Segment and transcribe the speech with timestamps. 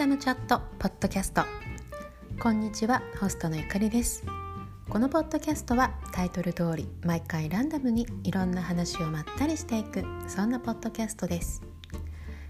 [0.00, 1.42] ダムチャットポッドキャスト
[2.38, 4.24] こんにちはホストのゆかりです
[4.88, 11.62] このポッドキャストはタイトル通り毎回ランダムにいろんな話をまったりしていくそんなポッドキャストです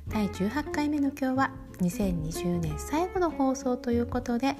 [0.07, 1.51] 第18回目の今日は
[1.81, 4.55] 2020年最後の放送ということで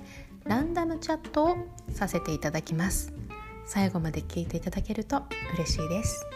[0.47, 1.57] ランダムチャットを
[1.95, 3.13] させていただきます
[3.67, 5.23] 最後まで聞いていただけると
[5.55, 6.27] 嬉しいです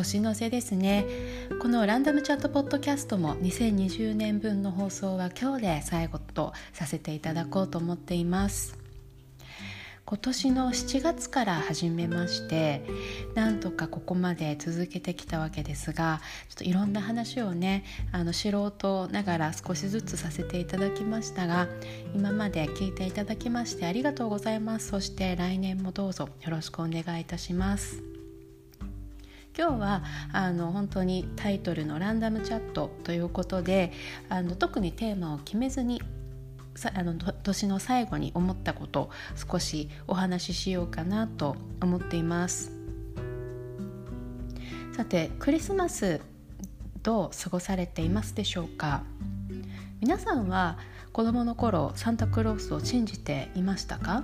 [0.00, 1.04] 年の瀬ですね。
[1.60, 8.78] このランダムチャットポッドキャストも2020年分の放送は今日で最後とさせていただこうと思っています。
[10.06, 12.82] 今年の7月から始めまして
[13.34, 21.68] なんとかここまで続けてきたわけですがちょっといろんな話をねあの素人ながら少しずつさせていただきましたが
[22.12, 24.88] 今まで聞いていただきましてありがとうございます。
[24.88, 28.19] そして来年もどうぞよろしくお願いいたします。
[29.60, 33.92] 今日はあの本当にタイトルの「ランダムチャット」ということで
[34.30, 36.00] あの特にテーマを決めずに
[36.94, 42.72] あの年の最後に思ったことを少しお話ししようかなと思っています。
[44.96, 46.22] さてクリスマス
[47.02, 49.02] どう過ごされていますでしょうか？
[50.00, 50.78] 皆さんは
[51.12, 54.22] 子供の頃サンタクロースを信じていましたか？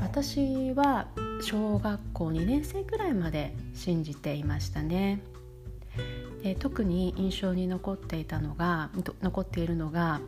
[0.00, 1.08] 私は
[1.42, 5.20] 小学校2年生くらいまで信じていましたね。
[6.42, 8.90] で特に印象に残っていたのが
[9.22, 10.20] 残っているのが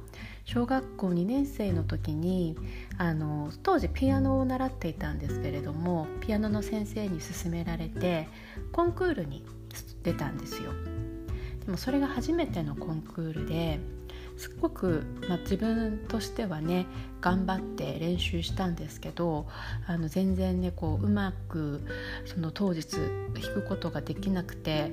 [0.45, 2.57] 小学校2年生の時に
[2.97, 8.29] あの当時ピアノを習っていたんですけれどもピアノの先生に勧められて
[8.73, 9.45] コンクールに
[10.03, 10.73] 出たんですよ。
[11.65, 13.79] でもそれが初めてのコンクールで
[14.39, 16.87] すっごく、まあ、自分としてはね
[17.21, 19.49] 頑張って練習したんですけど
[19.87, 21.83] あの全然ねこううまく
[22.25, 24.93] その当日弾くことができなくて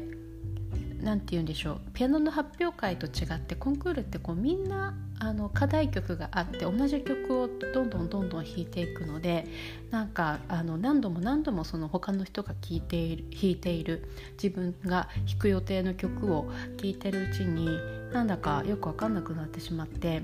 [1.05, 1.81] 何て言うんでしょう。
[1.93, 9.45] ピアノの発表会と違ってコンクールってこうみんなあの課題曲があって同じ曲をどんどんどんどん弾いていくので
[9.91, 14.09] なんかあの何度も何度もその他の人が聴いている弾いている
[14.41, 17.69] 自分が弾く予定の曲を聴いてるうちに
[18.11, 20.23] なんだかよく分かんなくなってしまって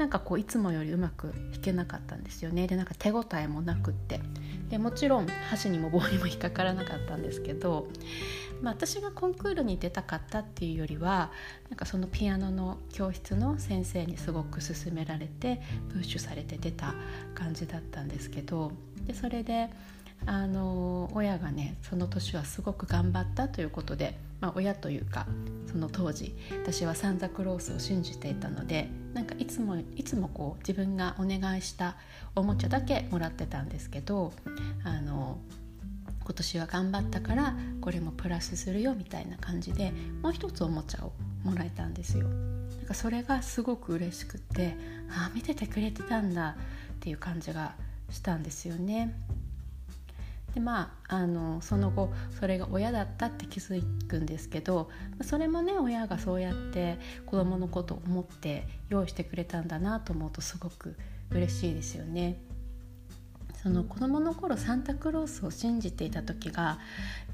[0.00, 2.66] なんかこういつもよりうまく弾けなかったんですよね。
[2.66, 4.20] でなんか手応えもなくって。
[4.70, 7.88] でもちろん箸にも棒にも引っかからなかったんですけど
[8.62, 11.32] まあ、私がコンクールに出たかったっていうよりは
[11.70, 16.94] なんかそのピアノの教室の先生にすごく勧められてプッシュされて出た
[17.34, 18.72] 感じだったんですけど
[19.06, 19.70] でそれで
[20.26, 25.26] あの親がねその年はすごく頑張ったということで、まあ、親というか
[25.66, 31.96] その当時私はサンタクロースを信じていたのでなんかいつもいつもこう自分がお願いした
[32.36, 34.32] おもちゃだけもらってたんですけど
[34.84, 35.38] あの
[36.24, 41.12] 今年は頑張ったからこれもプラスするよみたいな感じでもう一つおもちゃを
[41.44, 42.28] もらえたんですよ。
[42.28, 44.76] なんかそれがすごく嬉しくって
[45.10, 46.56] ああ見ててくれてたんだ
[46.94, 47.74] っていう感じが
[48.10, 49.14] したんですよね。
[50.54, 54.90] でまああのその後それが親だったって気づくんですけど
[55.22, 60.96] それもね親がそうやって子供のことを思って用意してくれたんだなと思うとすごく
[61.30, 62.36] 嬉しいですよね。
[63.62, 66.78] その子供の頃サンタクロースを信じていた時が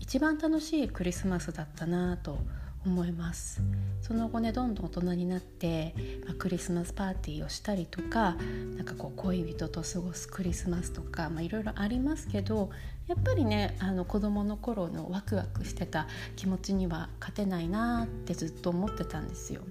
[0.01, 2.41] 一番楽しいクリスマスだったなと思
[2.87, 3.63] 思います
[4.01, 8.37] その後ねどんどん大人になって、まあ、クリスマスパーティーをしたりとか
[8.77, 12.71] なんかこう恋人と過ごすクリスマスとかまあいろいろありますけど
[13.09, 19.63] やっぱりねあの子供の頃のワクワクしてた気持ちには勝てないなってずっと思ってたんですよ。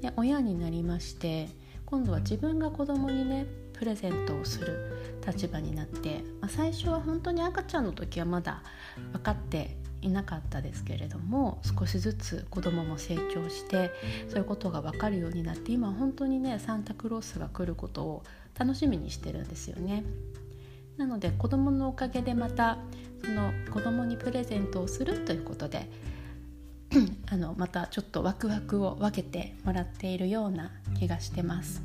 [0.00, 1.48] で親になりまして
[1.86, 8.62] 今度は自分が子供にねプレゼントをする立場になって、まあ、最初は本当に赤ちゃんの時はまだ
[9.12, 13.90] 分かっていなかったですけれども少しずつ子供も成長して
[14.28, 18.22] そういうことが分かるようになって今本当にねサンタクロースが来ることを
[18.58, 20.04] 楽しみにしてるんですよね。
[20.96, 22.78] なので子供のおかげでまた
[23.22, 25.90] その子供にプレゼントをするということで
[27.28, 31.82] あのまたちょっとワクワクを分けてもらっているような気がしてます。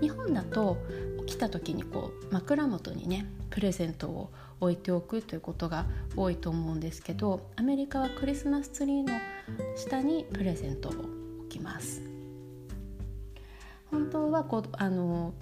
[0.00, 0.78] 日本だと
[1.26, 4.32] 起きた時にこう枕元にねプレゼントを
[4.62, 5.86] 置いておくということが
[6.16, 9.12] 多いと思うんですけどアメリカはクリスマスツリーの
[9.76, 12.00] 下にプレゼントを置きます。
[13.90, 15.34] 本当はこうあの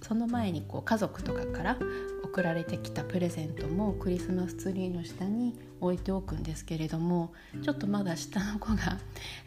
[0.00, 1.78] その前にこう家族とかから
[2.24, 8.98] 送られてきたプレゼントもクリスマスツリーの下に置いておくんですけれどもちょっとまだ下の子が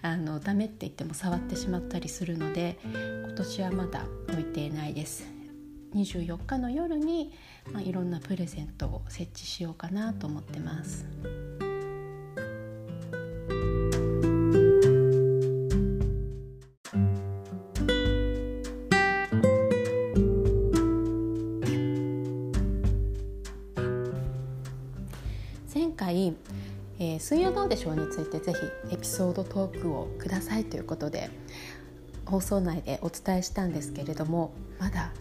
[0.02, 5.43] あのダメって言っても触ってしまったりするので今年はまだ置いていないです。
[5.94, 7.34] 24日の夜に、
[7.72, 11.06] まあ、いろんなプレゼントを設置しようかなと思ってます。
[25.74, 26.36] 前回、
[27.00, 31.30] えー、水曜どうでしょうについてぜひエピソードトークをくださいということで
[32.26, 35.12] 放送内でお伝えしたんですけれどもまだ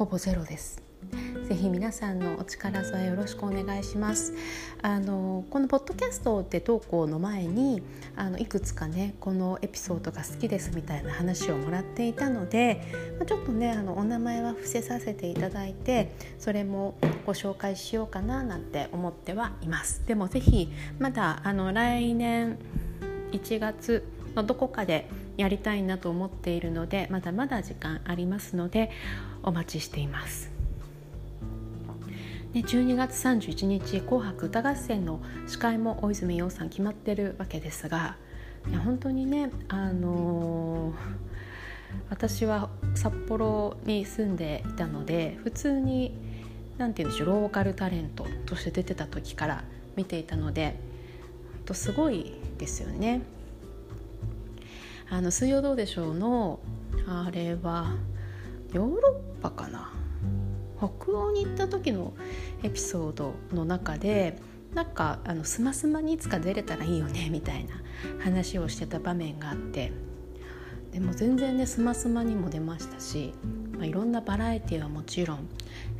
[0.00, 0.82] ほぼゼロです。
[1.46, 4.32] ぜひ皆さんのお力添えよろしくお願いします。
[4.80, 7.82] あのこのポッドキャストで投稿の前に
[8.16, 12.82] あのいくつかねこのエピソードが好きですみたいな話をもらっていたので
[13.26, 16.94] ちょっとねあのお名前は伏せさせていただいてそれも
[17.26, 20.02] ご紹介しようかななんて思ってはいます。
[20.06, 22.56] でもぜひまだあの来年
[23.32, 24.02] 1月
[24.34, 28.90] のどこかでやりたいなと思っているのでまだまだ時間ありますので
[29.42, 30.50] お待ちしています。
[32.52, 38.16] で12月31日「紅白歌合戦」の司会も大泉洋さん決まってるわけですが
[38.68, 40.94] いや本当にねあのー、
[42.10, 46.12] 私は札幌に住んでいたので普通に
[46.76, 50.80] 何て言うんでしょうローカルタレントとして出てた時から見ていたので
[51.52, 53.22] 本当すごいですよね。
[55.10, 56.60] あの「水曜どうでしょうの」
[57.06, 57.96] あれは
[58.72, 59.92] ヨーロッパかな？
[60.78, 62.14] 北欧に行った時の
[62.62, 64.38] エピソードの中で
[64.74, 67.74] なんかあのスマスマにいつか出れたらいいよねみたいな
[68.22, 69.92] 話をしてた場面があって
[70.92, 73.34] でも全然ねスマスマにも出ましたし、
[73.76, 75.48] まあ、いろんなバラエティーはもちろん、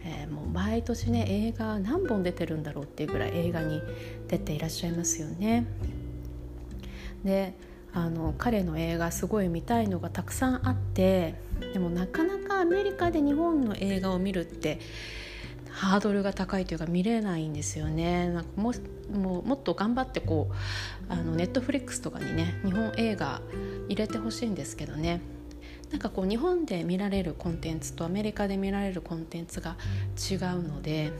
[0.04, 3.82] えー、もう毎年ね映画何本出てるんだろうっていうぐらい映画に
[4.28, 5.66] 出ていらっしゃいますよね。
[7.24, 7.54] で
[7.92, 11.34] あの彼の映画すごい見たいのがたくさんあって
[11.72, 14.78] でもなかなかアメリカで日本の映画を見るって
[15.70, 18.28] ハードルが高いというか見れないんですよね。
[18.28, 18.72] なんかも
[19.12, 23.40] ももっと頑張ってこうあのネットフリックスとかにね日本映画
[23.88, 25.20] 入れてほしいんですけどね。
[25.90, 29.76] なんかこう日本で見られるコンテンツとアメリカで見られるコンテンツが
[30.30, 31.12] 違うので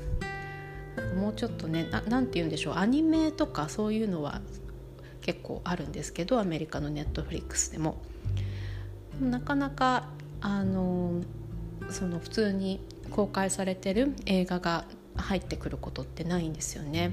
[1.17, 2.75] もうちょっとね何て言うんでしょう。
[2.77, 4.41] アニメとかそういうのは
[5.21, 8.01] 結構あるんですけどアメリカのネットフリックスでも。
[9.21, 10.09] なかなか
[10.41, 11.23] あの
[11.91, 12.81] その普通に
[13.11, 14.87] 公開されてる映画が
[15.17, 17.13] 入ってくることってないんですよね。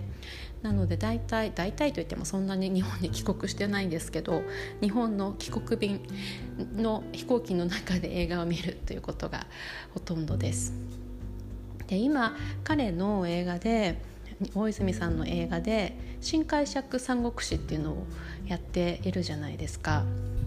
[0.61, 4.41] なので大体大体といってもそんなに日本に帰国してないんですけど
[4.81, 6.01] 日本の帰国便
[6.75, 9.45] の飛行機の中で映画を見るということが
[9.93, 10.73] ほとんどです。
[11.87, 14.01] で今彼の映画で
[14.53, 18.07] 大泉さんの映画で「新解釈三国志」っていうのを
[18.45, 20.05] やっているじゃないですか。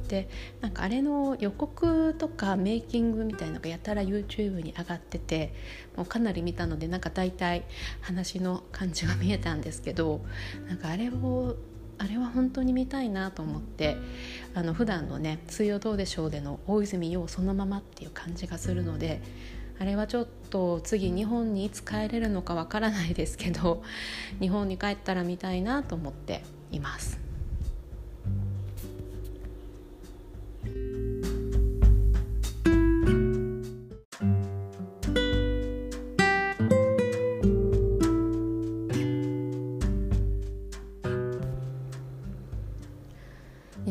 [0.09, 0.29] で
[0.61, 5.55] なんかあれの予告とかメイキングみたいのがやたら YouTube に上がってて
[5.97, 7.63] もうかなり見たのでなんか大体
[8.01, 10.21] 話の感じが見えたんですけど
[10.69, 11.57] なんかあれを
[11.99, 13.97] あれは本当に見たいなと思って
[14.55, 19.21] あの普段のね「水曜どうでしょう」での大泉洋そのままっていう感じがするので
[19.81, 23.83] あれはちょっと次日本にいつ帰れるのかわからないですけど
[24.39, 27.30] 日本に帰ったら見たいなと思っています。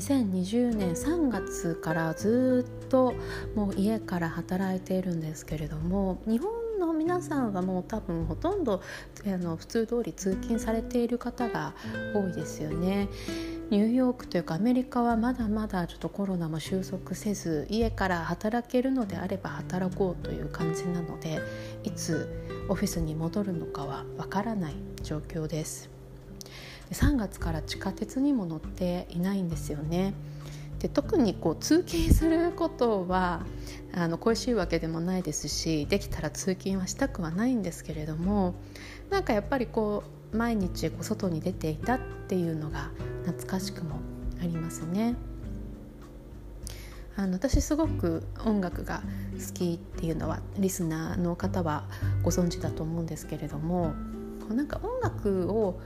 [0.09, 3.13] 2020年3月からずっと
[3.55, 8.81] もう家から働いているんですけれども日本の皆さんはもう多分ほとんど
[9.23, 11.75] あの普通通り通勤されている方が
[12.15, 13.07] 多いですよね。
[13.69, 21.39] ニューヨークというかアメリカはまだまだちょっとコロナも収束せず家から働けるのであれば働こうという感じなので
[21.83, 22.27] いつ
[22.67, 25.98] オフィスに戻るのかはわからない状況です。
[26.89, 30.13] で3月から地下鉄にも乗っていないんですよね。
[30.79, 33.45] で特にこう通勤することは
[33.93, 38.55] あの恋しいわけでもないですしできたら通勤はしたくはないんですけれども
[39.09, 40.03] なんかやっぱりこ
[40.33, 42.91] う毎日こう外に出ていたっていうのが
[43.25, 43.99] 懐かしくも
[44.41, 45.15] ありますね。
[47.17, 49.03] あの私すごく音楽が
[49.33, 51.83] 好きっていうのはリスナーの方は
[52.23, 53.93] ご存知だと思うんですけれども
[54.49, 55.79] うなんか音楽を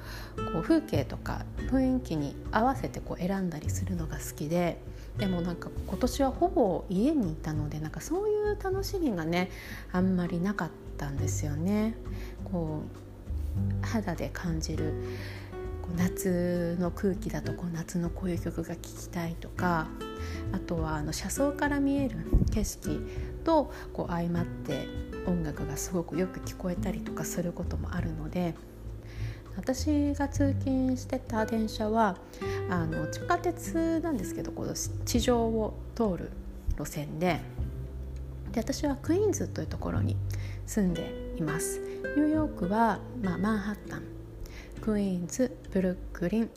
[0.54, 4.80] こう風景とか雰囲気に合わせてこう選んだりするのが好きで
[5.18, 9.52] でもなんか今年はほぼ家にいたのでなんかそういう楽しみがね
[9.92, 11.96] あんまりなかったんですよね。
[12.46, 12.82] こ
[13.82, 14.94] う肌で感じる
[15.96, 19.88] 夏の空気だとこう夏のこういう曲が聴きたいとか
[20.52, 22.18] あとはあの車窓から見える
[22.52, 23.06] 景色
[23.44, 24.88] とこう相まって
[25.28, 28.56] 音楽がすごくよく聞こえたりとかすることもあるので
[29.56, 32.18] 私が通勤してた電車は
[32.70, 36.32] あの地下鉄なんですけどこの地上を通る
[36.78, 37.40] 路線で
[38.52, 40.16] で私はクイーンズというところに
[40.66, 41.80] 住んでいます。
[42.16, 44.04] ニューヨークは、まあ、マンハッタン
[44.82, 46.50] クイーンズブルックリン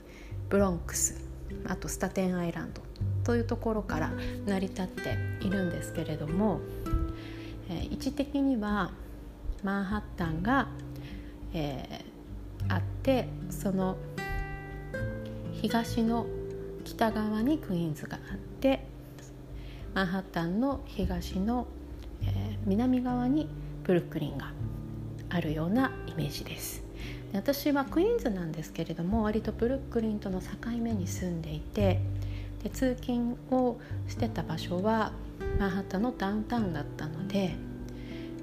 [0.51, 1.19] ブロンクス
[1.67, 2.83] あとスタテンアイランド
[3.25, 4.13] というところから
[4.47, 6.61] 成り立っているんですけれども、
[7.69, 8.93] えー、位置的には
[9.63, 10.69] マンハッタンが、
[11.53, 13.97] えー、あってその
[15.53, 16.27] 東の
[16.85, 18.85] 北側にクイーンズがあって
[19.95, 21.67] マンハッタンの東の、
[22.23, 23.49] えー、南側に
[23.85, 24.53] ブルックリンが
[25.31, 26.87] あるようなイメージです。
[27.33, 30.49] 私はクイーンズなんですけれども割とブルックリンとの境
[30.81, 32.01] 目に住んでいて
[32.63, 35.13] で通勤をしてた場所は
[35.59, 37.55] マンハッタンのダウンタウンだったので、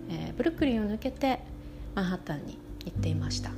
[0.10, 1.40] えー、ブルックリンを抜けて
[1.96, 3.52] マンハッタンに行っていました。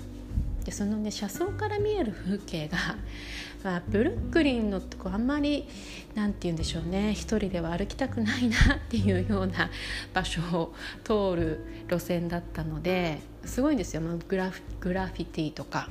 [0.66, 2.78] でそのね車窓から見える風景が、
[3.64, 5.68] まあ、ブルックリンのとこあんまり
[6.16, 7.12] 何て言うんでしょうね。
[7.14, 9.70] 一人では歩きたくないなっていうような
[10.14, 10.74] 場所を
[11.04, 14.02] 通る路線だったのですごいんですよ。
[14.28, 15.90] グラフグラフィティとか。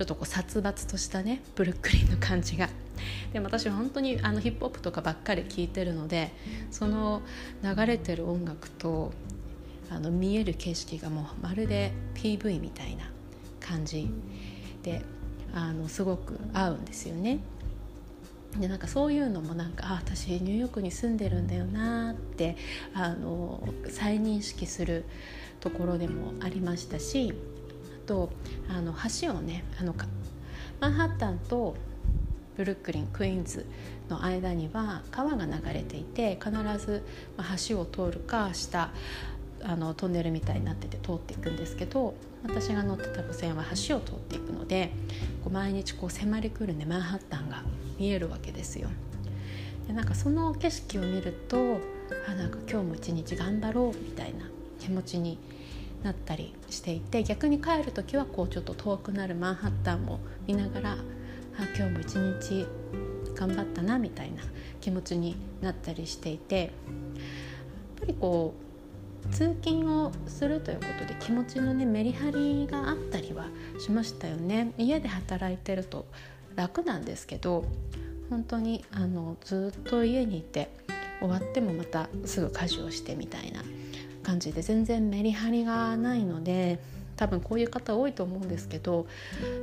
[0.00, 2.70] ちょっとこう殺伐としたねブルックリンの感じが。
[3.34, 6.32] でも私本当にあのヒップホップとかばっかり聴いてるので
[6.70, 7.20] その
[7.62, 9.12] 流れてる音楽と
[9.90, 13.10] あの見える景色がもうまるで PV みたいな
[13.60, 14.08] 感じ
[14.82, 15.02] で
[15.52, 17.40] あのすごく合うんですよね。
[18.58, 22.56] でなんかそういうのもなんかあ私ニューヨークに住んでるんだよなって
[22.94, 25.04] あの再認識する
[25.60, 27.34] ところでもありましたし
[28.10, 28.28] と
[28.68, 29.94] あの橋をねあの
[30.80, 31.76] マンハッタンと
[32.56, 33.64] ブルックリンクイーンズ
[34.08, 36.50] の間には川が流れていて必
[36.84, 37.04] ず
[37.68, 38.90] 橋を通るか下
[39.62, 44.90] あのトンネルみたいになってて通っていくんですけど私が乗ってた路線は橋を通っていくので
[45.44, 47.62] こう毎日こう迫り来るねマンハッタンが
[47.96, 48.88] 見えるわけですよ。
[49.86, 51.78] でなんかその景色を見ると
[52.28, 54.46] あなんか今日も一日頑張ろうみたいな
[54.80, 55.38] 気持ちに
[56.02, 60.96] なったりしていて逆に帰る時はこうちょっと遠くなるマンハッタンも見ながらあ
[61.76, 62.66] 今日も一日
[63.34, 64.42] 頑張ったなみたいな
[64.80, 66.70] 気持ちになったりしていてやっ
[68.00, 73.46] ぱりこう通勤をするということで気持ちのねメリハリがあったりは
[73.78, 74.72] しましたよね。
[74.78, 76.06] 家で働いてると
[76.56, 77.64] 楽なんですけど
[78.30, 80.70] 本当にあのずっと家にいて
[81.20, 83.62] 終わってもまたすぐ家事をしてみたいな
[84.22, 86.78] 感じで全然メリハリがないので
[87.16, 89.06] 多分こういう方多いと思うんですけど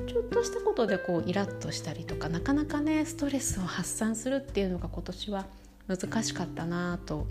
[0.08, 5.46] ちょっとしたことでこうイラッとしたりとかなかなかねストレスを発散するっていうのが今年は
[5.88, 7.28] 難しかったなと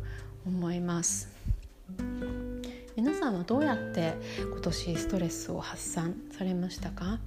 [0.46, 1.28] 思います。
[2.96, 7.18] 皆さんはどうやって今年ストレスを発散されましたか？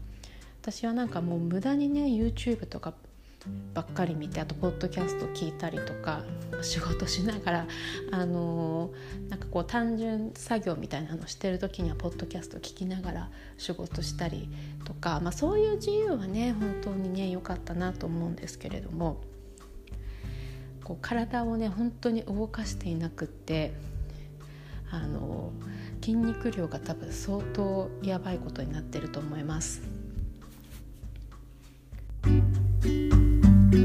[0.61, 2.93] 私はなんかもう無駄にね YouTube とか
[3.73, 6.23] ばっかり見てあとポッドキャスト聞いたりとか
[6.61, 7.67] 仕事しながら
[8.11, 14.49] あのー、なんかこう単純作業みたいなのしてる時にはポッドキャスト聞きながら仕事したり
[14.83, 19.21] とか、まあ、そういう自由はね本当にね良かったなと思うんですけれども
[20.83, 23.73] こう体をね本当に動かしていなくって
[24.91, 25.53] あの
[26.01, 29.98] 筋肉量が多分相当やばいことになってると思います。
[33.69, 33.77] で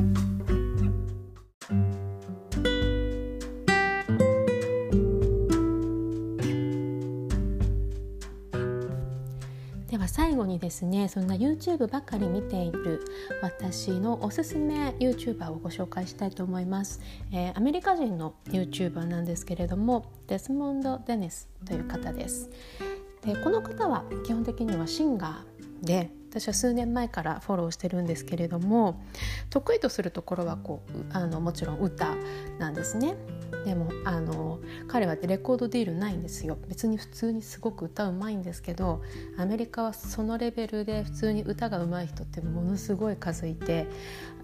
[9.98, 13.04] は最後にですねそんな YouTube ばかり見ている
[13.42, 22.48] 私のおすすめ YouTuber をご紹介したいと思います、えー、アメリカ人の YouTuber なんですけれどもデスモンド・デニスという方です。
[23.20, 25.53] でこの方は基本的にはシンガー
[25.84, 29.00] で私は数年前からフォローしてるんですけれども
[29.50, 32.16] 得意とするところはこうあのもちろん歌
[32.58, 33.14] なんですね
[33.64, 39.00] でもあの彼はレコードディールないんですよ別に普通にすごく歌うまいんですけど
[39.38, 43.86] アメリカはそのレベルで普通に歌がうまい人ってものすごい数いて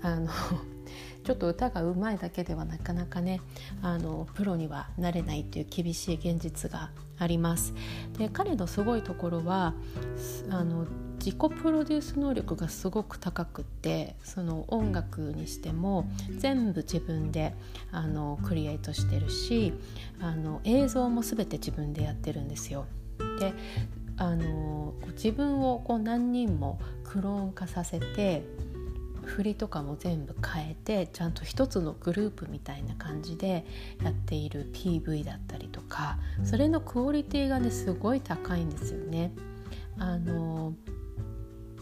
[0.00, 0.30] あの
[1.25, 3.40] ちょっと歌がうまいだけではなかなかね
[3.82, 7.75] あのプロにはなれないという厳しい現実があります。
[8.16, 9.75] で彼のすごいところは
[10.49, 10.87] あの
[11.21, 17.55] 自己プロデュース能力がすごく高くてその音楽にしても全部自分で
[17.93, 19.75] あのクリエイトしてるし
[20.19, 22.87] あの映像も全て自分でやってるんですよ。
[23.39, 23.53] で
[24.17, 28.43] あの自分をこう何人もクローン化させて
[29.25, 33.65] 振りとかも全部変えてちゃんと一つのグループみたいな感じで
[34.03, 39.33] やっている PV だったりとかそれのクオリティがねすごい高いんですよね。
[39.99, 40.75] あの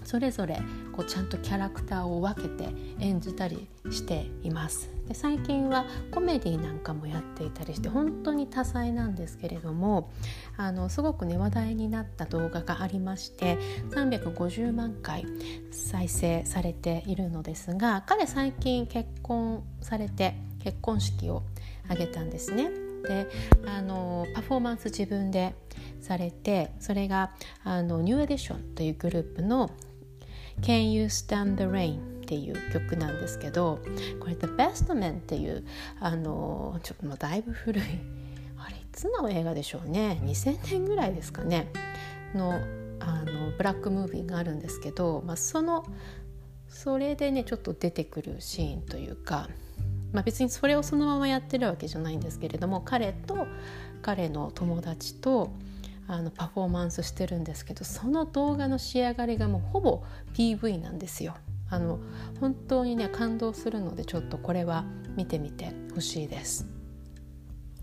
[0.09, 0.59] それぞれ
[0.97, 10.11] こうちゃんとキャラクターを分けて演じたりしていますで最近はコメディなんかもやっていたりして本当に多彩なんですけれども
[10.57, 13.59] あのすごくね話題になった動画がありまして
[13.91, 15.27] 350万回
[15.71, 21.43] 再生されているのですが彼最近結婚されて結婚式を
[21.85, 22.71] 挙げたんですね。
[23.07, 23.29] で
[23.67, 25.55] あのパフォーマンス自分で
[26.01, 27.31] されてそれが
[27.63, 29.71] あのニューエディションというグループの
[30.63, 33.79] Can You Stand the Rain っていう曲なんですけど
[34.21, 35.65] これ The Best Man っていう
[36.01, 37.83] あのちょっともうだいぶ古い
[38.59, 40.21] あれいつの映画でしょうね。
[40.25, 41.71] 2000年ぐらいですかね。
[42.35, 42.61] の
[43.01, 45.87] あのブラックムービーがあるんですけど、まあ、その
[46.69, 49.49] それでねちょっと出てくるシーンというか、
[50.13, 53.47] まあ、別にそれをそのままやってるわけじゃないんですけれども彼と
[54.03, 55.53] 彼の友達と
[56.09, 60.03] あのパフォーマンスしてるんですけどその動画の仕上がりがもうほぼ
[60.35, 61.35] PV なんですよ。
[61.71, 62.01] あの
[62.41, 64.85] 本当にね感動するのでちょっとこれは
[65.17, 66.67] 見てみてほしいです。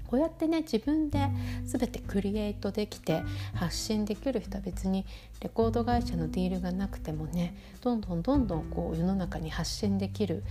[0.07, 1.27] こうやってね自分で
[1.63, 5.05] 全てクリエイトできて発信できる人は別に
[5.41, 10.43] レコード会社のディールがなくてもねどんどんどんどんこう世の中に発信できる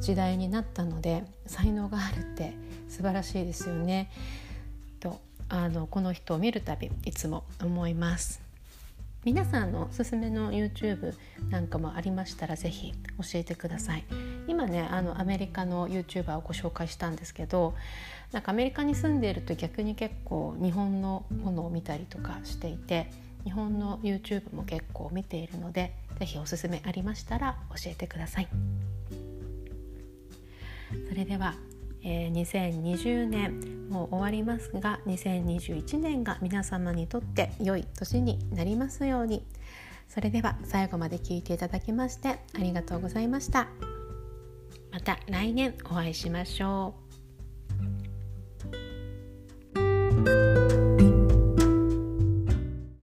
[0.00, 2.54] 時代になったので才能があるって
[2.88, 4.10] 素晴らしいですよね。
[5.52, 8.40] あのこの人を見るたびいつも思います。
[9.22, 11.14] 皆さんのおすすめの YouTube
[11.50, 12.98] なんかもありましたら是非教
[13.34, 14.04] えてください。
[14.48, 17.74] 今ねあのアメリカの YouTuber をご紹介したんですけど
[18.32, 23.10] なんかアメリカに住んでいると逆に結構日本のものを見たりとかしていて
[23.44, 28.48] 日本の YouTube も結構見ているので是非おすすめありましたら教えてください。
[31.10, 31.56] それでは
[32.04, 39.44] えー、2020年もう終わりますが2021年が皆様にとって良い年になりますように。
[40.08, 43.68] それでは最後まで聞いていただきましてありがとうございました。
[44.90, 47.11] また来年お会いしましょう。